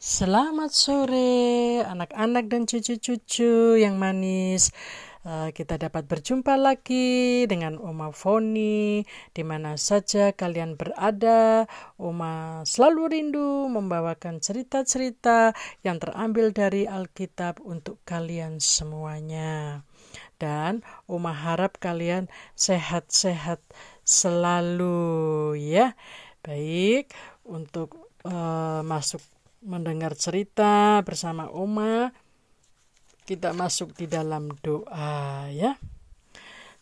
[0.00, 4.72] Selamat sore, anak-anak dan cucu-cucu yang manis.
[5.28, 9.04] Uh, kita dapat berjumpa lagi dengan Oma Foni
[9.36, 11.68] di mana saja kalian berada.
[12.00, 15.52] Oma selalu rindu membawakan cerita-cerita
[15.84, 19.84] yang terambil dari Alkitab untuk kalian semuanya.
[20.40, 20.80] Dan
[21.12, 23.60] Oma harap kalian sehat-sehat
[24.08, 25.92] selalu ya.
[26.40, 27.12] Baik,
[27.44, 29.20] untuk uh, masuk
[29.60, 32.16] mendengar cerita bersama Oma,
[33.28, 35.76] kita masuk di dalam doa ya.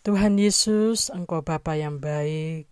[0.06, 2.70] Tuhan Yesus, Engkau Bapa yang baik,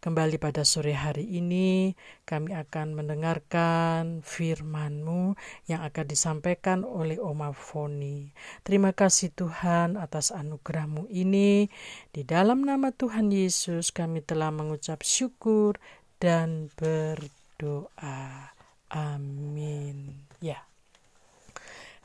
[0.00, 1.92] kembali pada sore hari ini
[2.24, 5.36] kami akan mendengarkan firman-Mu
[5.68, 8.32] yang akan disampaikan oleh Oma Foni.
[8.64, 11.68] Terima kasih Tuhan atas anugerah-Mu ini.
[12.14, 15.76] Di dalam nama Tuhan Yesus kami telah mengucap syukur
[16.22, 18.49] dan berdoa.
[18.90, 20.26] Amin.
[20.42, 20.66] Ya.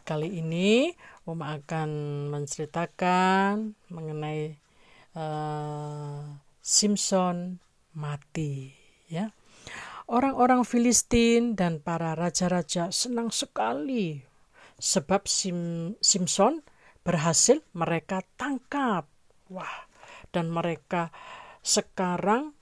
[0.05, 0.94] Kali ini
[1.25, 1.89] Uma akan
[2.30, 4.61] menceritakan mengenai
[5.17, 7.58] uh, Simpson
[7.97, 8.69] mati,
[9.09, 9.33] ya.
[10.05, 14.22] Orang-orang Filistin dan para raja-raja senang sekali
[14.77, 16.61] sebab Sim Simpson
[17.02, 19.09] berhasil mereka tangkap.
[19.49, 19.89] Wah,
[20.30, 21.09] dan mereka
[21.66, 22.53] sekarang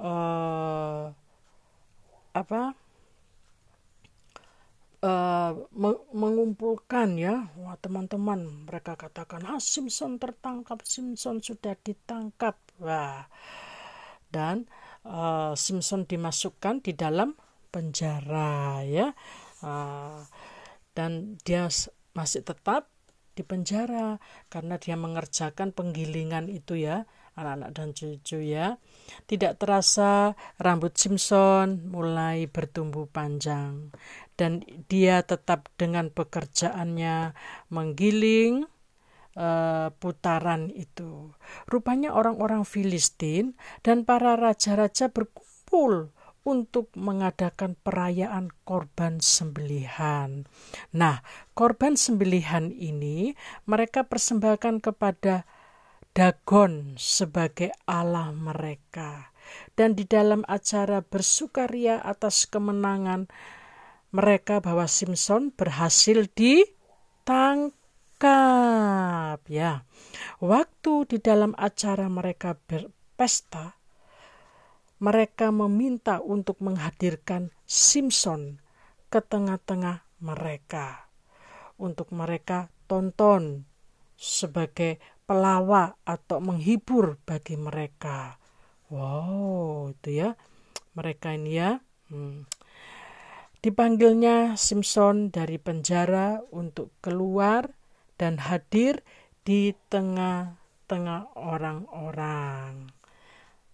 [0.00, 1.12] uh,
[2.32, 2.72] apa?
[5.02, 5.52] Uh,
[6.14, 7.50] mengumpulkan ya.
[7.58, 12.58] Wah teman-teman mereka katakan ah Simpson tertangkap Simpson sudah ditangkap.
[12.82, 13.26] Wah.
[14.28, 14.68] Dan
[15.06, 17.34] uh, Simpson dimasukkan di dalam
[17.70, 19.14] penjara ya.
[19.62, 20.22] Uh,
[20.94, 21.70] dan dia
[22.14, 22.90] masih tetap
[23.38, 24.18] di penjara
[24.50, 27.06] karena dia mengerjakan penggilingan itu ya
[27.38, 28.76] anak-anak dan cucu ya.
[29.24, 33.94] Tidak terasa rambut Simpson mulai bertumbuh panjang
[34.38, 37.34] dan dia tetap dengan pekerjaannya
[37.70, 38.66] menggiling
[39.34, 41.34] uh, putaran itu.
[41.66, 46.14] Rupanya orang-orang Filistin dan para raja-raja berkumpul
[46.46, 50.48] untuk mengadakan perayaan korban sembelihan.
[50.96, 51.20] Nah,
[51.52, 53.36] korban sembelihan ini
[53.68, 55.44] mereka persembahkan kepada
[56.18, 59.30] Dagon sebagai Allah mereka.
[59.78, 63.30] Dan di dalam acara bersukaria atas kemenangan
[64.10, 67.70] mereka bahwa Simpson berhasil ditangkap
[69.46, 69.86] ya.
[70.42, 73.78] Waktu di dalam acara mereka berpesta
[74.98, 78.58] mereka meminta untuk menghadirkan Simpson
[79.06, 81.06] ke tengah-tengah mereka
[81.78, 83.70] untuk mereka tonton
[84.18, 88.40] sebagai pelawak atau menghibur bagi mereka.
[88.88, 90.30] Wow, itu ya.
[90.96, 91.84] Mereka ini ya.
[92.08, 92.48] Hmm.
[93.60, 97.76] Dipanggilnya Simpson dari penjara untuk keluar
[98.16, 99.04] dan hadir
[99.44, 102.90] di tengah-tengah orang-orang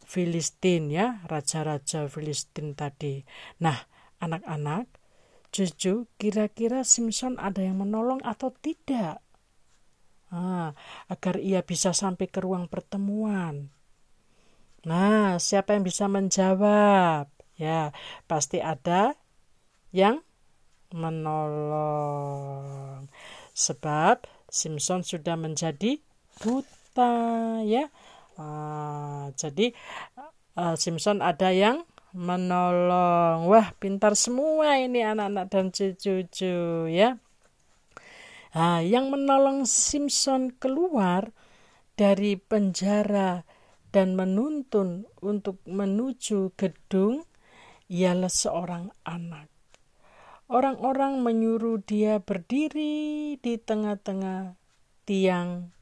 [0.05, 3.25] Filistin ya, raja-raja Filistin tadi.
[3.65, 3.89] Nah,
[4.21, 4.87] anak-anak,
[5.49, 9.24] cucu, kira-kira Simpson ada yang menolong atau tidak?
[10.35, 10.75] Nah,
[11.07, 13.71] agar ia bisa sampai ke ruang pertemuan.
[14.83, 17.31] Nah, siapa yang bisa menjawab?
[17.55, 17.95] Ya,
[18.27, 19.15] pasti ada
[19.95, 20.27] yang
[20.91, 21.87] menolong.
[23.55, 26.03] Sebab Simpson sudah menjadi
[26.43, 27.87] buta, ya.
[28.35, 29.71] Uh, jadi
[30.59, 33.47] uh, Simpson ada yang menolong.
[33.47, 37.23] Wah, pintar semua ini anak-anak dan cucu-cucu, ya.
[38.55, 41.35] Nah, yang menolong Simpson keluar
[41.99, 43.43] dari penjara
[43.91, 47.27] dan menuntun untuk menuju gedung
[47.91, 49.51] ialah seorang anak.
[50.47, 54.55] Orang-orang menyuruh dia berdiri di tengah-tengah
[55.03, 55.75] tiang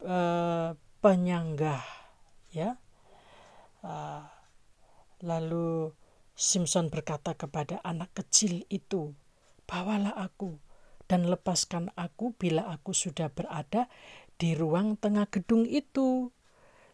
[0.00, 0.72] uh,
[1.04, 1.84] penyanggah,
[2.56, 2.80] ya.
[3.84, 4.24] Uh,
[5.20, 5.92] lalu
[6.32, 9.12] Simpson berkata kepada anak kecil itu,
[9.68, 10.67] "Bawalah aku."
[11.08, 13.88] Dan lepaskan aku bila aku sudah berada
[14.38, 16.30] di ruang tengah gedung itu,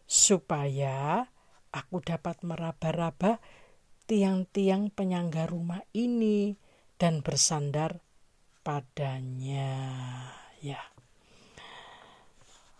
[0.07, 1.27] supaya
[1.75, 3.43] aku dapat meraba-raba
[4.07, 6.55] tiang-tiang penyangga rumah ini
[6.95, 7.99] dan bersandar
[8.63, 9.75] padanya.
[10.63, 10.79] Ya.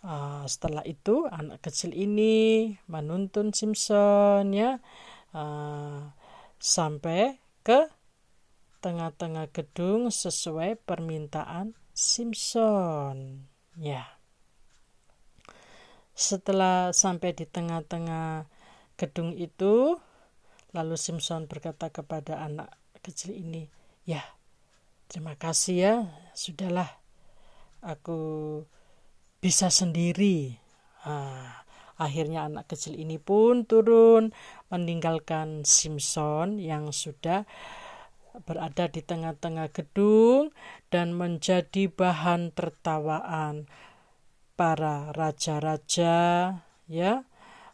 [0.06, 4.78] Uh, setelah itu anak kecil ini menuntun Simpson ya
[5.34, 6.14] uh,
[6.62, 7.90] sampai ke
[8.86, 13.50] tengah-tengah gedung sesuai permintaan Simpson.
[13.74, 14.06] Ya.
[16.14, 18.46] Setelah sampai di tengah-tengah
[18.94, 19.98] gedung itu,
[20.78, 23.66] lalu Simpson berkata kepada anak kecil ini,
[24.06, 24.22] ya
[25.10, 25.96] terima kasih ya
[26.34, 26.90] sudahlah
[27.82, 28.18] aku
[29.42, 30.58] bisa sendiri
[31.06, 31.66] ah,
[32.02, 34.34] akhirnya anak kecil ini pun turun
[34.74, 37.46] meninggalkan Simpson yang sudah
[38.44, 40.52] berada di tengah-tengah gedung
[40.92, 43.70] dan menjadi bahan tertawaan
[44.60, 46.18] para raja-raja
[46.92, 47.14] ya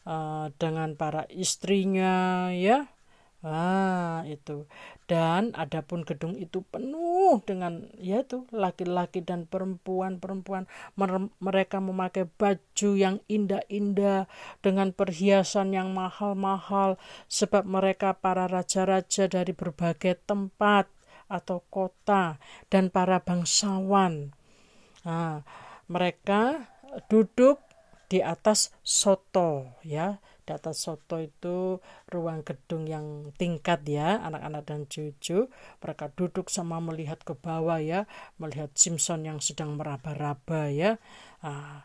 [0.05, 2.89] uh, dengan para istrinya ya.
[3.41, 4.69] Ah itu
[5.11, 10.71] dan adapun gedung itu penuh dengan ya itu laki-laki dan perempuan-perempuan
[11.43, 14.31] mereka memakai baju yang indah-indah
[14.63, 16.95] dengan perhiasan yang mahal-mahal
[17.27, 20.87] sebab mereka para raja-raja dari berbagai tempat
[21.27, 22.39] atau kota
[22.71, 24.31] dan para bangsawan.
[25.03, 25.43] Nah,
[25.91, 26.71] mereka
[27.11, 27.59] duduk
[28.07, 31.79] di atas soto ya di atas soto itu
[32.11, 35.47] ruang gedung yang tingkat ya anak-anak dan cucu.
[35.79, 38.03] Mereka duduk sama melihat ke bawah ya
[38.35, 40.99] melihat Simpson yang sedang meraba-raba ya.
[41.39, 41.79] Uh,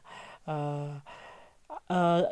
[0.51, 0.99] uh,
[1.87, 2.23] uh,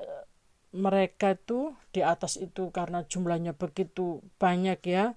[0.74, 5.14] mereka itu di atas itu karena jumlahnya begitu banyak ya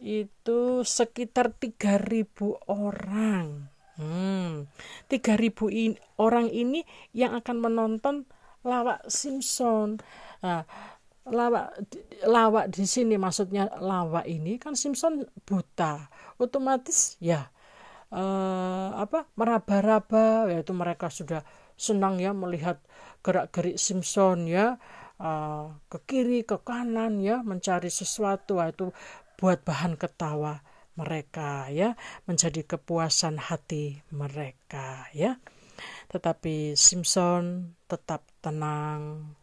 [0.00, 2.24] itu sekitar 3000
[2.72, 3.68] orang.
[4.00, 4.70] Hmm,
[5.12, 8.30] 3000 in, orang ini yang akan menonton
[8.66, 10.00] lawak Simpson.
[10.42, 10.62] Nah,
[11.28, 11.76] lawak
[12.24, 16.08] lawak di sini maksudnya lawak ini kan Simpson buta.
[16.38, 17.50] Otomatis ya
[18.12, 21.44] uh, apa meraba-raba yaitu mereka sudah
[21.78, 22.80] senang ya melihat
[23.22, 24.80] gerak-gerik Simpson ya
[25.20, 28.90] uh, ke kiri ke kanan ya mencari sesuatu itu
[29.38, 30.62] buat bahan ketawa
[30.98, 31.94] mereka ya
[32.26, 35.38] menjadi kepuasan hati mereka ya
[36.10, 39.34] tetapi Simpson tetap tenang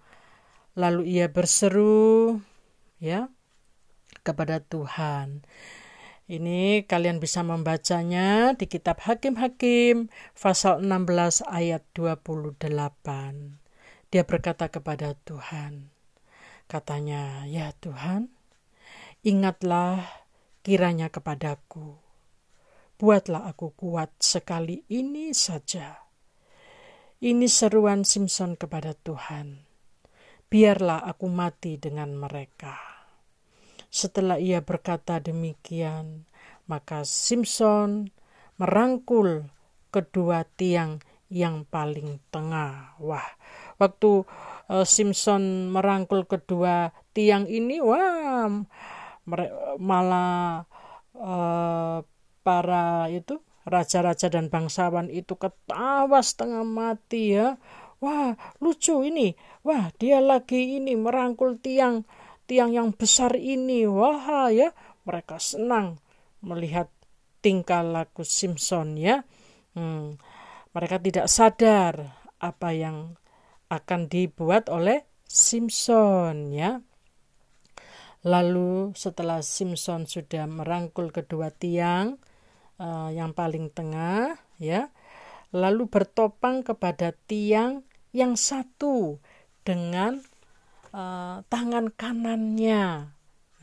[0.75, 2.39] lalu ia berseru
[2.99, 3.31] ya
[4.23, 5.45] kepada Tuhan
[6.25, 13.61] ini kalian bisa membacanya di kitab Hakim-Hakim pasal 16 ayat 28.
[14.09, 15.93] Dia berkata kepada Tuhan,
[16.65, 18.33] katanya, "Ya Tuhan,
[19.21, 20.01] ingatlah
[20.65, 22.01] kiranya kepadaku.
[22.97, 26.04] Buatlah aku kuat sekali ini saja.
[27.23, 29.63] Ini seruan Simpson kepada Tuhan.
[30.51, 32.75] Biarlah aku mati dengan mereka.
[33.87, 36.27] Setelah ia berkata demikian,
[36.67, 38.11] maka Simpson
[38.59, 39.47] merangkul
[39.95, 40.99] kedua tiang
[41.31, 42.99] yang paling tengah.
[42.99, 43.23] Wah,
[43.79, 44.27] waktu
[44.67, 48.51] uh, Simpson merangkul kedua tiang ini, wah,
[49.79, 50.67] malah
[51.15, 52.03] uh,
[52.43, 57.57] para itu raja-raja dan bangsawan itu ketawa setengah mati ya.
[57.99, 59.33] Wah lucu ini.
[59.65, 62.05] Wah dia lagi ini merangkul tiang
[62.45, 63.89] tiang yang besar ini.
[63.89, 64.69] Wah ya
[65.03, 65.97] mereka senang
[66.45, 66.93] melihat
[67.41, 69.25] tingkah laku Simpson ya.
[69.73, 70.21] Hmm,
[70.71, 73.17] mereka tidak sadar apa yang
[73.73, 76.85] akan dibuat oleh Simpson ya.
[78.25, 82.17] Lalu setelah Simpson sudah merangkul kedua tiang
[82.79, 84.89] uh, yang paling tengah, ya,
[85.55, 89.19] lalu bertopang kepada tiang yang satu
[89.67, 90.23] dengan
[90.95, 93.11] uh, tangan kanannya.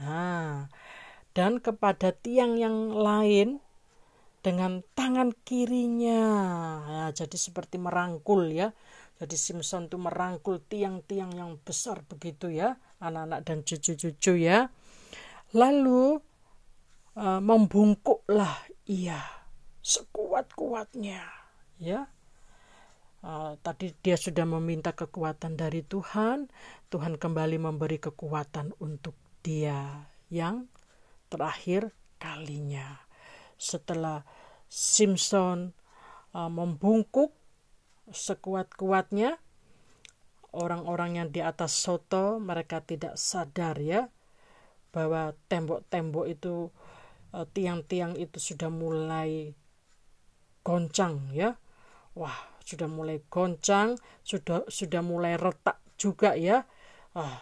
[0.03, 0.69] Nah,
[1.32, 3.65] dan kepada tiang yang lain
[4.43, 6.20] dengan tangan kirinya.
[6.84, 8.75] Ya, jadi seperti merangkul ya.
[9.22, 14.67] Jadi Simpson itu merangkul tiang-tiang yang besar begitu ya anak-anak dan cucu-cucu ya.
[15.55, 16.19] Lalu
[17.15, 19.25] uh, membungkuklah ia
[19.81, 21.25] sekuat-kuatnya
[21.81, 22.13] ya.
[23.22, 26.51] Uh, tadi dia sudah meminta kekuatan dari Tuhan,
[26.91, 29.15] Tuhan kembali memberi kekuatan untuk
[29.46, 30.67] dia yang
[31.31, 32.99] terakhir kalinya.
[33.55, 34.27] Setelah
[34.67, 35.70] Simpson
[36.34, 37.31] uh, membungkuk
[38.11, 39.39] sekuat-kuatnya,
[40.51, 44.11] orang-orang yang di atas soto mereka tidak sadar ya
[44.91, 46.75] bahwa tembok-tembok itu
[47.32, 49.53] tiang-tiang itu sudah mulai
[50.60, 51.56] goncang ya.
[52.12, 56.69] Wah sudah mulai goncang sudah sudah mulai retak juga ya.
[57.17, 57.41] Ah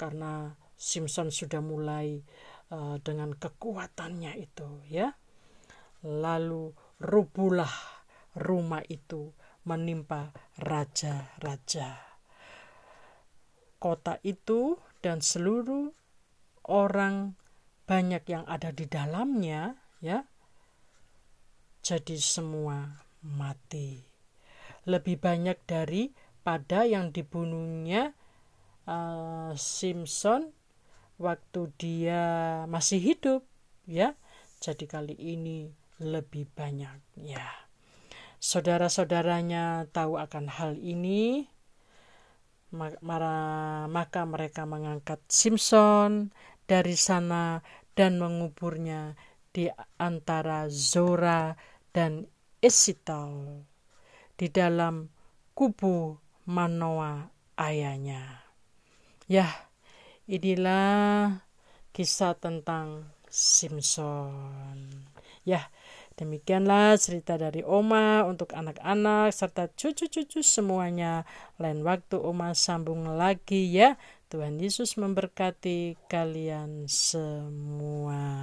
[0.00, 2.20] karena Simpson sudah mulai
[2.72, 5.12] uh, dengan kekuatannya itu ya.
[6.04, 7.72] Lalu rubuhlah
[8.36, 9.32] rumah itu
[9.64, 12.06] menimpa raja-raja
[13.86, 15.92] kota itu dan seluruh
[16.66, 17.38] orang
[17.86, 20.26] banyak yang ada di dalamnya ya
[21.86, 24.02] jadi semua mati.
[24.90, 26.10] Lebih banyak dari
[26.42, 28.10] pada yang dibunuhnya
[28.90, 30.50] uh, Simpson
[31.22, 32.22] waktu dia
[32.66, 33.46] masih hidup
[33.86, 34.18] ya.
[34.58, 35.70] Jadi kali ini
[36.02, 37.46] lebih banyak ya.
[38.42, 41.46] Saudara-saudaranya tahu akan hal ini.
[42.74, 46.34] Maka mereka mengangkat Simpson
[46.66, 47.62] dari sana
[47.96, 49.16] dan menguburnya
[49.54, 51.56] di antara Zora
[51.96, 52.28] dan
[52.60, 53.64] Esital
[54.36, 55.08] di dalam
[55.56, 58.44] kubu Manoa ayahnya.
[59.26, 59.48] Ya,
[60.28, 61.42] inilah
[61.90, 65.08] kisah tentang Simpson.
[65.42, 65.72] Ya,
[66.14, 71.26] demikianlah cerita dari Oma untuk anak-anak serta cucu-cucu semuanya.
[71.58, 73.98] Lain waktu Oma sambung lagi ya.
[74.26, 78.42] Tuhan Yesus memberkati kalian semua.